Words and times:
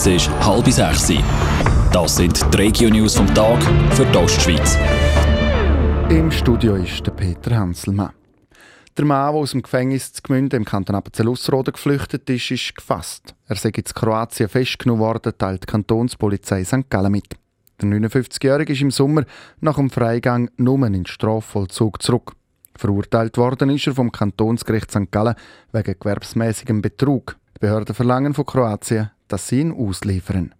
Es 0.00 0.06
ist 0.06 0.30
halb 0.46 0.64
sechs. 0.68 1.12
Das 1.92 2.14
sind 2.14 2.54
die 2.54 2.56
Regio-News 2.56 3.16
vom 3.16 3.26
Tag 3.34 3.60
für 3.96 4.06
die 4.06 4.16
Ostschweiz. 4.16 4.78
Im 6.08 6.30
Studio 6.30 6.76
ist 6.76 7.04
der 7.04 7.10
Peter 7.10 7.56
Hanselmann. 7.56 8.12
Der 8.96 9.04
Mann, 9.04 9.32
der 9.32 9.40
aus 9.40 9.50
dem 9.50 9.62
Gefängnis 9.62 10.12
zu 10.12 10.22
Gmünden 10.22 10.58
im 10.58 10.64
Kanton 10.64 10.94
Appenzell-Ausserrhoden 10.94 11.72
geflüchtet 11.72 12.30
ist, 12.30 12.48
ist 12.48 12.76
gefasst. 12.76 13.34
Er 13.48 13.56
sei 13.56 13.70
in 13.70 13.82
Kroatien 13.82 14.48
festgenommen 14.48 15.00
worden, 15.00 15.32
teilt 15.36 15.64
die 15.64 15.66
Kantonspolizei 15.66 16.62
St. 16.62 16.88
Gallen 16.88 17.10
mit. 17.10 17.34
Der 17.82 17.88
59-Jährige 17.88 18.74
ist 18.74 18.82
im 18.82 18.92
Sommer 18.92 19.24
nach 19.58 19.78
dem 19.78 19.90
Freigang 19.90 20.48
nur 20.58 20.80
in 20.86 20.92
den 20.92 21.06
Strafvollzug 21.06 22.00
zurück. 22.00 22.36
Verurteilt 22.76 23.36
worden 23.36 23.70
ist 23.70 23.88
er 23.88 23.94
vom 23.94 24.12
Kantonsgericht 24.12 24.92
St. 24.92 25.10
Gallen 25.10 25.34
wegen 25.72 25.96
gewerbsmäßigem 25.98 26.82
Betrug. 26.82 27.36
Die 27.56 27.66
Behörden 27.66 27.96
verlangen 27.96 28.32
von 28.32 28.46
Kroatien, 28.46 29.10
dass 29.28 29.48
sie 29.48 29.60
ihn 29.60 29.72
ausliefern. 29.72 30.54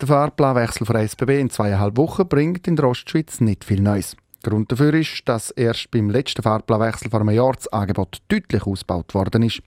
Der 0.00 0.08
Fahrplanwechsel 0.08 0.86
von 0.86 0.96
SBB 0.96 1.40
in 1.40 1.50
zweieinhalb 1.50 1.96
Wochen 1.98 2.26
bringt 2.26 2.66
in 2.66 2.76
der 2.76 2.88
Ostschweiz 2.88 3.40
nicht 3.40 3.64
viel 3.64 3.82
Neues. 3.82 4.16
Grund 4.42 4.72
dafür 4.72 4.94
ist, 4.94 5.22
dass 5.26 5.50
erst 5.50 5.90
beim 5.90 6.08
letzten 6.08 6.42
Fahrplanwechsel 6.42 7.10
vor 7.10 7.20
einem 7.20 7.34
Jahr 7.34 7.52
das 7.52 7.68
Angebot 7.68 8.18
deutlich 8.28 8.66
ausgebaut 8.66 9.14
worden 9.14 9.42
ist. 9.42 9.62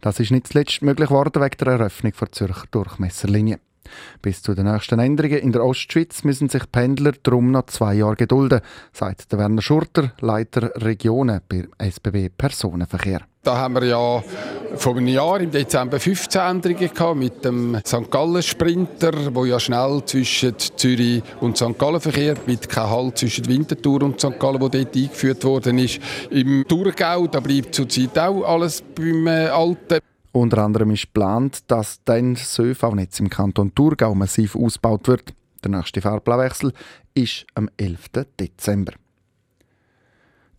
Das 0.00 0.18
ist 0.18 0.30
nicht 0.30 0.48
zuletzt 0.48 0.80
möglich 0.80 1.08
geworden 1.08 1.42
wegen 1.42 1.56
der 1.58 1.68
Eröffnung 1.68 2.12
der 2.18 2.32
Zürcher 2.32 2.64
Durchmesserlinie. 2.70 3.60
Bis 4.22 4.42
zu 4.42 4.54
den 4.54 4.66
nächsten 4.66 4.98
Änderungen 4.98 5.38
in 5.38 5.52
der 5.52 5.64
Ostschweiz 5.64 6.24
müssen 6.24 6.48
sich 6.48 6.70
Pendler 6.72 7.12
darum 7.22 7.50
noch 7.50 7.66
zwei 7.66 7.94
Jahre 7.94 8.16
gedulden, 8.16 8.60
sagt 8.92 9.32
Werner 9.36 9.62
Schurter, 9.62 10.12
Leiter 10.20 10.72
Regionen 10.76 11.40
bei 11.48 11.68
SBB 11.78 12.30
Personenverkehr. 12.36 13.22
Da 13.42 13.58
haben 13.58 13.74
wir 13.74 13.84
ja 13.84 14.24
vor 14.78 14.96
einem 14.96 15.08
Jahr 15.08 15.40
im 15.40 15.50
Dezember 15.50 15.98
15 15.98 16.40
Änderungen 16.40 16.92
gehabt 16.92 17.16
mit 17.16 17.44
dem 17.44 17.78
St. 17.86 18.10
Gallen 18.10 18.42
Sprinter, 18.42 19.34
wo 19.34 19.44
ja 19.44 19.58
schnell 19.58 20.02
zwischen 20.04 20.54
Zürich 20.58 21.22
und 21.40 21.56
St. 21.56 21.78
Gallen 21.78 22.00
verkehrt, 22.00 22.46
mit 22.46 22.68
keinem 22.68 22.90
Halt 22.90 23.18
zwischen 23.18 23.46
Winterthur 23.46 24.02
und 24.02 24.20
St. 24.20 24.38
Gallen, 24.38 24.60
wo 24.60 24.68
dort 24.68 24.96
eingeführt 24.96 25.44
worden 25.44 25.78
ist. 25.78 26.00
Im 26.30 26.64
Thurgau, 26.68 27.26
da 27.26 27.40
bleibt 27.40 27.74
zurzeit 27.74 28.18
auch 28.18 28.42
alles 28.44 28.82
beim 28.94 29.26
äh, 29.26 29.46
Alten. 29.48 30.00
Unter 30.32 30.58
anderem 30.58 30.90
ist 30.90 31.06
geplant, 31.06 31.60
dass 31.68 32.00
dann 32.04 32.34
das 32.34 32.58
ÖV-Netz 32.58 33.20
im 33.20 33.30
Kanton 33.30 33.74
Thurgau 33.74 34.14
massiv 34.14 34.54
ausgebaut 34.54 35.08
wird. 35.08 35.32
Der 35.64 35.70
nächste 35.70 36.00
Fahrplanwechsel 36.00 36.72
ist 37.14 37.46
am 37.54 37.70
11. 37.76 38.10
Dezember. 38.38 38.92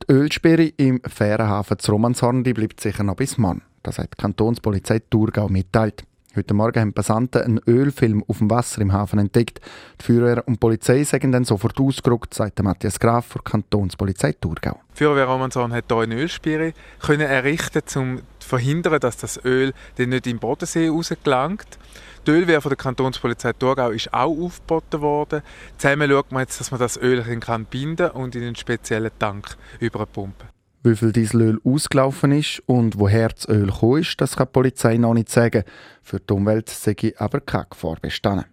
Die 0.04 0.14
Ölsperre 0.14 0.68
im 0.78 1.02
Fährenhafen 1.06 1.80
zu 1.80 1.92
Romanshorn 1.92 2.44
bleibt 2.44 2.82
sicher 2.82 3.04
noch 3.04 3.16
bis 3.16 3.38
morgen. 3.38 3.62
Das 3.88 4.00
hat 4.00 4.12
die 4.12 4.22
Kantonspolizei 4.22 5.00
Thurgau 5.00 5.48
mitteilt. 5.48 6.04
Heute 6.36 6.54
Morgen 6.54 6.82
haben 6.82 6.94
Passanten 6.94 7.42
einen 7.42 7.62
Ölfilm 7.66 8.22
auf 8.28 8.40
dem 8.40 8.50
Wasser 8.50 8.82
im 8.82 8.92
Hafen 8.92 9.18
entdeckt. 9.18 9.62
Die 10.02 10.04
Feuerwehr 10.04 10.46
und 10.46 10.56
die 10.56 10.60
Polizei 10.60 11.06
sagen 11.06 11.32
dann 11.32 11.46
sofort 11.46 11.80
ausgerückt, 11.80 12.34
sagt 12.34 12.62
Matthias 12.62 13.00
Graf 13.00 13.28
von 13.28 13.42
der 13.46 13.50
Kantonspolizei 13.50 14.34
Thurgau. 14.34 14.82
Die 14.94 15.06
Feuerwehr 15.06 15.24
Romanshorn 15.24 15.72
hat 15.72 15.86
hier 15.88 16.00
eine 16.00 16.16
Ölsperre 16.16 16.74
können 17.00 17.22
errichten, 17.22 17.82
um 17.96 18.18
zu 18.40 18.50
verhindern, 18.50 19.00
dass 19.00 19.16
das 19.16 19.40
Öl 19.46 19.72
dann 19.96 20.10
nicht 20.10 20.26
den 20.26 20.40
Bodensee 20.40 20.90
rausgelangt. 20.90 21.80
Die 22.28 22.32
Ölwehr 22.32 22.60
von 22.60 22.72
der 22.72 22.78
Kantonspolizei 22.78 23.54
Thurgau 23.54 23.92
ist 23.92 24.14
auch 24.14 24.38
aufgeboten 24.38 25.00
worden. 25.00 25.44
Zusammen 25.78 26.12
schaut 26.12 26.34
man 26.34 26.42
jetzt, 26.42 26.60
dass 26.60 26.72
man 26.72 26.82
das 26.82 26.98
Öl 26.98 27.24
kann 27.40 27.64
binden 27.64 28.12
und 28.12 28.36
in 28.36 28.44
einen 28.44 28.58
speziellen 28.58 29.12
Tank 29.18 29.56
überpumpen 29.80 30.57
wie 30.84 30.96
viel 30.96 31.12
Dieselöl 31.12 31.60
ausgelaufen 31.64 32.32
ist 32.32 32.62
und 32.66 33.00
woher 33.00 33.30
das 33.30 33.48
Öl 33.50 33.68
gekommen 33.68 34.02
ist, 34.02 34.20
das 34.22 34.36
kann 34.36 34.48
die 34.48 34.54
Polizei 34.54 34.98
noch 34.98 35.14
nicht 35.14 35.30
sagen. 35.30 35.64
Für 36.02 36.20
die 36.20 36.34
Umwelt 36.34 36.70
sei 36.70 36.96
aber 37.18 37.42
keine 37.42 37.68
Gefahr 37.70 37.98
bestanden. 38.02 38.46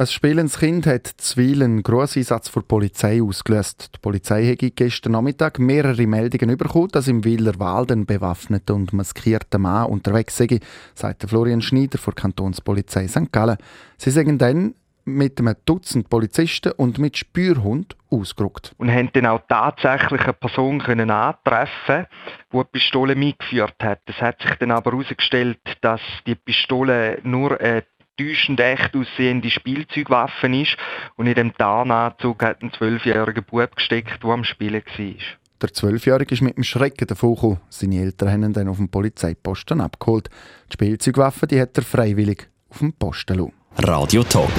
Ein 0.00 0.06
spielendes 0.06 0.60
Kind 0.60 0.86
hat 0.86 1.08
zuweilen 1.16 1.62
einen 1.62 1.82
Grosseinsatz 1.82 2.48
für 2.48 2.60
die 2.60 2.66
Polizei 2.66 3.20
ausgelöst. 3.20 3.90
Die 3.96 3.98
Polizei 3.98 4.46
hat 4.46 4.76
gestern 4.76 5.10
Nachmittag 5.10 5.58
mehrere 5.58 6.06
Meldungen 6.06 6.56
bekommen, 6.56 6.90
dass 6.92 7.08
im 7.08 7.24
Wielerwald 7.24 7.90
ein 7.90 8.06
bewaffneter 8.06 8.76
und 8.76 8.92
maskierter 8.92 9.58
Mann 9.58 9.86
unterwegs 9.86 10.36
sei, 10.36 10.60
sagt 10.94 11.28
Florian 11.28 11.62
Schneider 11.62 11.98
von 11.98 12.14
der 12.14 12.22
Kantonspolizei 12.22 13.08
St. 13.08 13.32
Gallen. 13.32 13.56
Sie 13.96 14.12
sagen 14.12 14.38
dann, 14.38 14.76
mit 15.08 15.38
einem 15.38 15.54
Dutzend 15.64 16.08
Polizisten 16.08 16.72
und 16.72 16.98
mit 16.98 17.16
Spürhund 17.16 17.96
ausgerückt. 18.10 18.74
Und 18.78 18.92
haben 18.92 19.10
dann 19.12 19.26
auch 19.26 19.40
tatsächlich 19.48 20.22
eine 20.22 20.32
Person 20.32 20.78
können 20.80 21.10
antreffen 21.10 22.06
die 22.52 22.56
eine 22.56 22.64
Pistole 22.64 23.14
mitgeführt 23.14 23.76
hat. 23.82 24.00
Es 24.06 24.20
hat 24.20 24.40
sich 24.40 24.54
dann 24.56 24.70
aber 24.70 24.92
herausgestellt, 24.92 25.58
dass 25.80 26.00
die 26.26 26.34
Pistole 26.34 27.18
nur 27.22 27.60
eine 27.60 27.84
täuschend 28.18 28.60
echt 28.60 28.96
aussehende 28.96 29.50
Spielzeugwaffe 29.50 30.48
ist 30.48 30.76
und 31.16 31.26
in 31.26 31.34
dem 31.34 31.54
Tarnanzug 31.54 32.42
hat 32.42 32.62
ein 32.62 32.72
zwölfjähriger 32.72 33.42
Bub 33.42 33.76
gesteckt, 33.76 34.22
der 34.22 34.30
am 34.30 34.44
Spielen 34.44 34.82
war. 34.82 35.14
Der 35.60 35.72
Zwölfjährige 35.72 36.34
ist 36.34 36.42
mit 36.42 36.56
dem 36.56 36.64
Schrecken 36.64 37.06
davon 37.06 37.58
Seine 37.68 38.00
Eltern 38.00 38.30
haben 38.30 38.44
ihn 38.44 38.52
dann 38.52 38.68
auf 38.68 38.76
dem 38.76 38.88
Polizeiposten 38.88 39.80
abgeholt. 39.80 40.30
Die 40.68 40.74
Spielzeugwaffe 40.74 41.46
die 41.46 41.60
hat 41.60 41.76
er 41.76 41.82
freiwillig 41.82 42.48
auf 42.70 42.78
dem 42.78 42.92
Posten 42.92 43.38
lassen. 43.38 43.52
Radio 43.78 44.22
Top. 44.24 44.50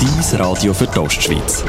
Dies 0.00 0.38
Radio 0.38 0.72
für 0.74 0.86
die 0.86 0.98
Ostschweiz. 0.98 1.64